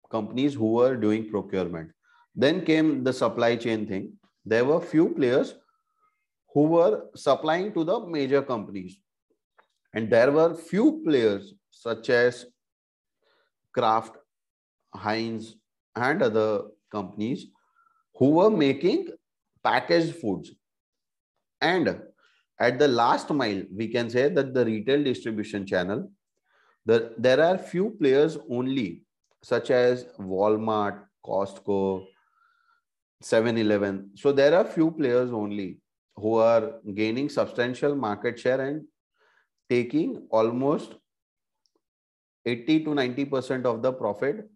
companies 0.10 0.54
who 0.54 0.74
were 0.74 0.96
doing 0.96 1.30
procurement. 1.30 1.92
Then 2.36 2.66
came 2.66 3.04
the 3.04 3.14
supply 3.14 3.56
chain 3.56 3.88
thing. 3.88 4.14
There 4.46 4.66
were 4.66 4.82
few 4.82 5.10
players 5.10 5.56
who 6.54 6.64
were 6.64 7.06
supplying 7.16 7.74
to 7.74 7.84
the 7.84 8.00
major 8.00 8.42
companies. 8.42 8.98
And 9.94 10.10
there 10.10 10.32
were 10.32 10.56
few 10.56 11.02
players 11.06 11.54
such 11.70 12.10
as 12.10 12.46
Kraft, 13.74 14.18
Heinz, 14.94 15.56
and 15.96 16.22
other 16.22 16.64
companies 16.92 17.48
who 18.16 18.32
were 18.32 18.50
making 18.50 19.10
packaged 19.64 20.16
foods. 20.16 20.52
And 21.62 22.02
at 22.60 22.80
the 22.80 22.88
last 22.88 23.30
mile, 23.30 23.64
we 23.74 23.88
can 23.88 24.10
say 24.10 24.30
that 24.30 24.54
the 24.54 24.66
retail 24.66 25.04
distribution 25.04 25.66
channel, 25.66 26.12
the, 26.86 27.14
there 27.18 27.42
are 27.42 27.58
few 27.58 27.92
players 28.00 28.38
only 28.50 29.04
such 29.42 29.72
as 29.72 30.06
Walmart, 30.20 31.02
Costco, 31.26 32.06
7-Eleven. 33.24 34.12
So 34.16 34.32
there 34.32 34.56
are 34.56 34.66
few 34.66 34.92
players 34.92 35.32
only 35.32 35.80
who 36.16 36.36
are 36.36 36.74
gaining 36.94 37.30
substantial 37.30 37.96
market 37.96 38.40
share 38.40 38.62
and 38.62 38.86
taking 39.70 40.28
almost 40.32 40.96
80 42.46 42.84
to 42.86 42.90
90% 42.92 43.66
of 43.66 43.82
the 43.82 43.94
profit 43.94 44.50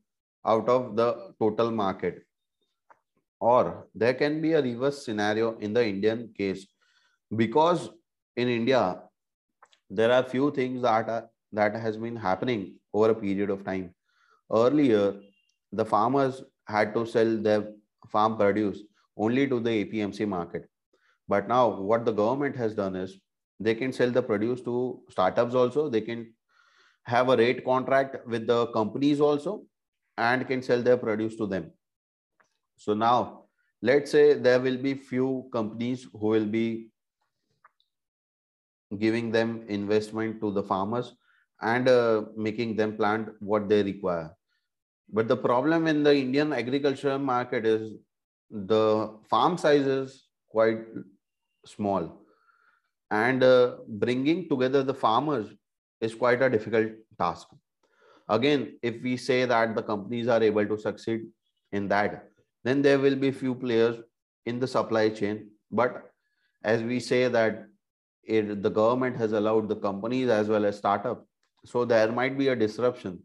out 0.46 0.68
of 0.68 0.96
the 0.96 1.34
total 1.40 1.72
market. 1.72 2.24
Or 3.40 3.88
there 3.94 4.14
can 4.14 4.42
be 4.42 4.54
a 4.54 4.62
reverse 4.62 5.06
scenario 5.06 5.58
in 5.60 5.74
the 5.74 5.86
Indian 5.86 6.34
case 6.38 6.66
because 7.36 7.90
in 8.36 8.48
India, 8.48 9.02
there 9.90 10.12
are 10.12 10.24
few 10.24 10.52
things 10.52 10.82
that 10.82 11.10
are, 11.10 11.30
that 11.52 11.76
has 11.76 11.98
been 11.98 12.16
happening 12.16 12.76
over 12.94 13.12
a 13.12 13.16
period 13.16 13.50
of 13.50 13.64
time 13.64 13.94
Earlier, 14.54 15.16
the 15.72 15.86
farmers 15.86 16.44
had 16.68 16.94
to 16.94 17.06
sell 17.06 17.38
their 17.38 17.72
farm 18.10 18.38
produce 18.38 18.80
only 19.18 19.48
to 19.48 19.60
the 19.60 19.86
APMC 19.86 20.28
market. 20.28 20.70
But 21.28 21.48
now 21.48 21.82
what 21.82 22.06
the 22.06 22.12
government 22.12 22.56
has 22.56 22.76
done 22.76 22.96
is 22.96 23.20
they 23.60 23.76
can 23.76 23.94
sell 23.94 24.12
the 24.12 24.22
produce 24.22 24.62
to 24.62 25.02
startups 25.10 25.56
also. 25.56 25.90
They 25.90 26.02
can 26.02 26.34
have 27.06 27.30
a 27.30 27.38
rate 27.38 27.64
contract 27.66 28.28
with 28.28 28.48
the 28.48 28.68
companies 28.68 29.20
also 29.20 29.66
and 30.18 30.48
can 30.48 30.62
sell 30.62 30.82
their 30.82 30.98
produce 30.98 31.36
to 31.38 31.48
them. 31.48 31.72
So 32.78 32.94
now 32.94 33.46
let's 33.82 34.12
say 34.12 34.34
there 34.34 34.60
will 34.60 34.78
be 34.78 34.94
few 34.94 35.50
companies 35.52 36.08
who 36.14 36.28
will 36.28 36.46
be 36.46 36.90
giving 39.00 39.32
them 39.32 39.66
investment 39.68 40.40
to 40.42 40.52
the 40.52 40.64
farmers 40.64 41.16
and 41.62 41.88
uh, 41.88 42.24
making 42.36 42.76
them 42.76 42.96
plant 42.96 43.30
what 43.40 43.70
they 43.70 43.82
require. 43.84 44.32
But 45.10 45.28
the 45.28 45.38
problem 45.38 45.88
in 45.88 46.04
the 46.04 46.16
Indian 46.16 46.54
agriculture 46.54 47.20
market 47.20 47.66
is 47.66 47.94
the 48.50 49.18
farm 49.30 49.58
size 49.58 49.86
is 49.86 50.28
quite 50.50 50.80
small. 51.66 52.22
And 53.12 53.44
uh, 53.44 53.78
bringing 53.88 54.50
together 54.50 54.84
the 54.84 54.94
farmers 54.94 55.48
is 56.02 56.16
quite 56.16 56.42
a 56.42 56.50
difficult 56.50 56.92
task. 57.20 57.48
Again, 58.30 58.80
if 58.82 59.02
we 59.04 59.18
say 59.18 59.46
that 59.46 59.76
the 59.76 59.84
companies 59.84 60.28
are 60.28 60.42
able 60.42 60.66
to 60.66 60.78
succeed 60.78 61.28
in 61.72 61.88
that, 61.90 62.30
then 62.64 62.82
there 62.82 63.00
will 63.00 63.16
be 63.16 63.32
few 63.32 63.54
players 63.54 63.98
in 64.46 64.60
the 64.60 64.68
supply 64.68 65.10
chain. 65.10 65.50
But 65.72 66.12
as 66.64 66.82
we 66.82 67.00
say 67.00 67.28
that 67.28 67.68
it, 68.24 68.64
the 68.64 68.70
government 68.70 69.18
has 69.18 69.34
allowed 69.34 69.68
the 69.68 69.76
companies 69.76 70.30
as 70.30 70.48
well 70.48 70.66
as 70.66 70.78
startup, 70.78 71.26
so 71.66 71.84
there 71.86 72.12
might 72.12 72.38
be 72.38 72.48
a 72.48 72.56
disruption 72.56 73.20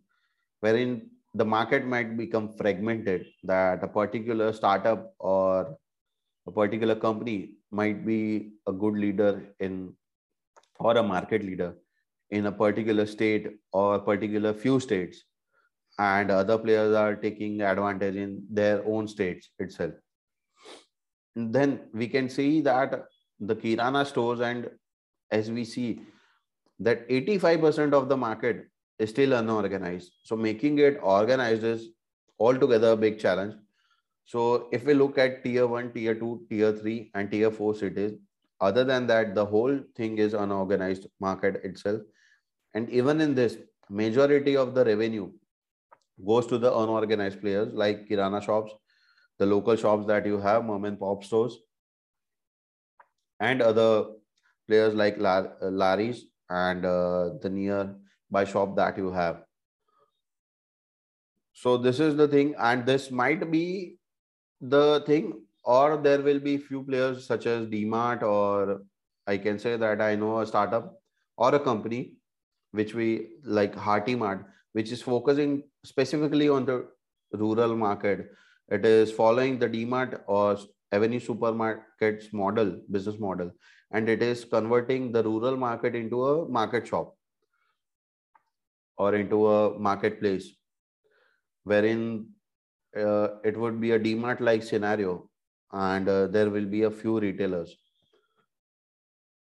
wherein 0.60 1.08
the 1.34 1.44
market 1.44 1.84
might 1.86 2.16
become 2.16 2.48
fragmented 2.48 3.26
that 3.44 3.82
a 3.82 3.88
particular 3.88 4.52
startup 4.52 5.14
or 5.18 5.76
a 6.46 6.50
particular 6.50 6.94
company 6.94 7.54
might 7.70 8.04
be 8.06 8.52
a 8.66 8.72
good 8.72 8.94
leader 8.94 9.42
in 9.60 9.94
or 10.80 10.96
a 10.96 11.02
market 11.02 11.44
leader 11.44 11.74
in 12.30 12.46
a 12.46 12.52
particular 12.52 13.06
state 13.06 13.48
or 13.72 13.98
particular 13.98 14.52
few 14.54 14.80
states 14.80 15.24
and 15.98 16.30
other 16.30 16.56
players 16.56 16.94
are 16.94 17.16
taking 17.16 17.60
advantage 17.60 18.14
in 18.14 18.42
their 18.50 18.84
own 18.86 19.08
states 19.08 19.50
itself. 19.58 19.92
Then 21.34 21.80
we 21.92 22.08
can 22.08 22.28
see 22.28 22.60
that 22.62 23.04
the 23.40 23.54
kirana 23.54 24.04
stores 24.04 24.40
and 24.40 24.70
as 25.30 25.50
we 25.50 25.64
see 25.64 26.00
that 26.80 27.08
85% 27.08 27.92
of 27.92 28.08
the 28.08 28.16
market 28.16 28.68
is 28.98 29.11
still 29.11 29.32
unorganized. 29.34 30.12
So 30.24 30.37
making 30.37 30.78
it 30.78 30.98
organized 31.02 31.64
is 31.64 31.88
altogether 32.38 32.92
a 32.92 32.96
big 32.96 33.18
challenge. 33.18 33.54
So 34.24 34.68
if 34.72 34.84
we 34.84 34.94
look 34.94 35.18
at 35.18 35.42
tier 35.44 35.66
one, 35.66 35.92
tier 35.92 36.14
two, 36.14 36.46
tier 36.50 36.72
three, 36.72 37.11
and 37.14 37.30
tier 37.30 37.50
four 37.50 37.74
cities, 37.74 38.12
other 38.61 38.84
than 38.84 39.06
that, 39.06 39.34
the 39.34 39.44
whole 39.44 39.80
thing 39.96 40.18
is 40.18 40.34
unorganized 40.34 41.06
market 41.20 41.64
itself. 41.64 42.02
And 42.74 42.90
even 42.90 43.20
in 43.20 43.34
this, 43.34 43.56
majority 43.88 44.56
of 44.56 44.74
the 44.74 44.84
revenue 44.84 45.30
goes 46.26 46.46
to 46.46 46.58
the 46.58 46.74
unorganized 46.76 47.40
players 47.40 47.72
like 47.72 48.08
Kirana 48.08 48.42
shops, 48.42 48.72
the 49.38 49.46
local 49.46 49.76
shops 49.76 50.06
that 50.06 50.26
you 50.26 50.38
have, 50.38 50.64
mom 50.64 50.84
and 50.84 50.98
pop 50.98 51.24
stores, 51.24 51.56
and 53.40 53.62
other 53.62 54.06
players 54.66 54.94
like 54.94 55.16
Larry's 55.18 56.24
and 56.50 56.84
uh, 56.84 57.30
the 57.40 57.48
near 57.48 57.94
by 58.30 58.44
shop 58.44 58.76
that 58.76 58.96
you 58.96 59.10
have. 59.10 59.42
So 61.52 61.76
this 61.76 61.98
is 61.98 62.16
the 62.16 62.28
thing, 62.28 62.54
and 62.58 62.86
this 62.86 63.10
might 63.10 63.50
be 63.50 63.96
the 64.60 65.02
thing, 65.06 65.42
or 65.64 65.96
there 65.96 66.22
will 66.22 66.38
be 66.38 66.56
few 66.56 66.84
players 66.84 67.26
such 67.26 67.46
as 67.46 67.66
DMart, 67.66 68.22
or 68.22 68.82
I 69.26 69.38
can 69.38 69.58
say 69.58 69.76
that 69.76 70.00
I 70.00 70.14
know 70.14 70.40
a 70.40 70.46
startup 70.46 71.00
or 71.36 71.54
a 71.54 71.60
company 71.60 72.14
which 72.70 72.94
we 72.94 73.30
like 73.42 73.74
Hearty 73.74 74.14
Mart, 74.14 74.46
which 74.72 74.92
is 74.92 75.02
focusing 75.02 75.64
specifically 75.84 76.48
on 76.48 76.64
the 76.64 76.86
rural 77.32 77.76
market. 77.76 78.30
It 78.68 78.86
is 78.86 79.10
following 79.10 79.58
the 79.58 79.68
DMart 79.68 80.20
or 80.26 80.58
Avenue 80.92 81.20
Supermarts 81.20 82.32
model, 82.32 82.80
business 82.90 83.18
model, 83.18 83.50
and 83.90 84.08
it 84.08 84.22
is 84.22 84.44
converting 84.44 85.12
the 85.12 85.22
rural 85.24 85.56
market 85.56 85.94
into 85.94 86.24
a 86.24 86.48
market 86.48 86.86
shop 86.86 87.17
or 88.98 89.14
into 89.14 89.46
a 89.48 89.78
marketplace 89.78 90.54
wherein 91.64 92.26
uh, 92.96 93.28
it 93.44 93.56
would 93.56 93.80
be 93.80 93.92
a 93.92 93.98
DMart 93.98 94.40
like 94.40 94.62
scenario 94.62 95.28
and 95.72 96.08
uh, 96.08 96.26
there 96.26 96.50
will 96.50 96.64
be 96.64 96.82
a 96.82 96.90
few 96.90 97.20
retailers. 97.20 97.76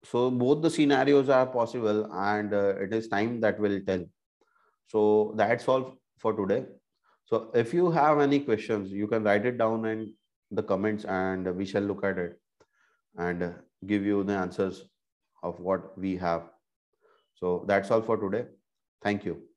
So 0.03 0.29
both 0.31 0.61
the 0.61 0.69
scenarios 0.69 1.29
are 1.29 1.45
possible 1.45 2.09
and 2.11 2.53
uh, 2.53 2.75
it 2.77 2.93
is 2.93 3.07
time 3.07 3.39
that 3.41 3.59
will 3.59 3.79
tell. 3.85 4.05
So 4.87 5.33
that's 5.35 5.67
all 5.67 5.97
for 6.17 6.33
today. 6.33 6.65
So 7.25 7.51
if 7.53 7.73
you 7.73 7.91
have 7.91 8.19
any 8.19 8.39
questions, 8.39 8.91
you 8.91 9.07
can 9.07 9.23
write 9.23 9.45
it 9.45 9.57
down 9.57 9.85
in 9.85 10.13
the 10.51 10.63
comments 10.63 11.05
and 11.05 11.55
we 11.55 11.65
shall 11.65 11.83
look 11.83 12.03
at 12.03 12.17
it 12.17 12.39
and 13.17 13.53
give 13.85 14.03
you 14.03 14.23
the 14.23 14.33
answers 14.33 14.83
of 15.43 15.59
what 15.59 15.97
we 15.97 16.17
have. 16.17 16.43
So 17.35 17.65
that's 17.67 17.91
all 17.91 18.01
for 18.01 18.17
today. 18.17 18.47
Thank 19.01 19.25
you. 19.25 19.48